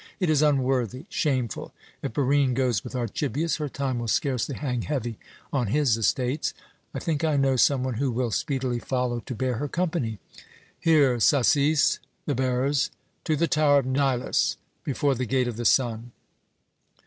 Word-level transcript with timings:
It 0.19 0.31
is 0.31 0.41
unworthy, 0.41 1.05
shameful! 1.09 1.75
If 2.01 2.13
Barine 2.13 2.55
goes 2.55 2.83
with 2.83 2.95
Archibius, 2.95 3.57
her 3.57 3.69
time 3.69 3.99
will 3.99 4.07
scarcely 4.07 4.55
hang 4.55 4.81
heavy 4.81 5.19
on 5.53 5.67
his 5.67 5.95
estates. 5.95 6.55
I 6.91 6.97
think 6.97 7.23
I 7.23 7.37
know 7.37 7.55
some 7.55 7.83
one 7.83 7.93
who 7.93 8.09
will 8.09 8.31
speedily 8.31 8.79
follow 8.79 9.19
to 9.19 9.35
bear 9.35 9.57
her 9.57 9.67
company. 9.67 10.17
Here, 10.79 11.19
Sasis! 11.19 11.99
the 12.25 12.33
bearers! 12.33 12.89
To 13.25 13.35
the 13.35 13.45
Tower 13.47 13.77
of 13.77 13.85
Nilus, 13.85 14.57
before 14.83 15.13
the 15.13 15.27
Gate 15.27 15.47
of 15.47 15.55
the 15.55 15.65
Sun!" 15.65 16.11